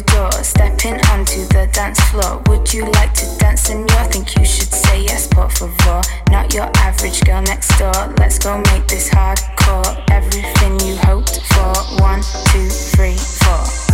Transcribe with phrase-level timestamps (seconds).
[0.00, 2.40] two stepping onto the dance floor.
[2.46, 4.04] Would you like to dance in your?
[4.10, 6.00] Think you should say yes, por favor.
[6.30, 7.92] Not your average girl next door.
[8.18, 10.02] Let's go make this hardcore.
[10.10, 11.74] Everything you hoped for.
[12.00, 13.91] One, two, three, four.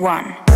[0.00, 0.49] one.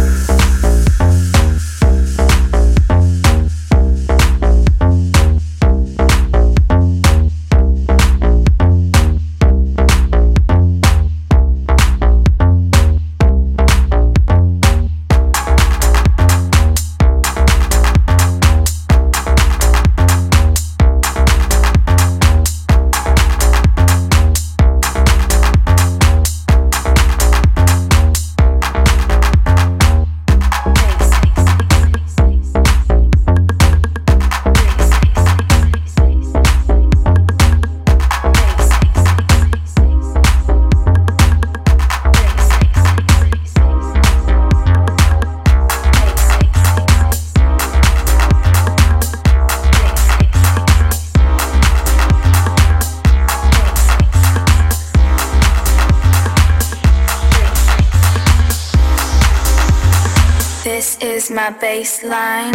[61.64, 62.53] Baseline,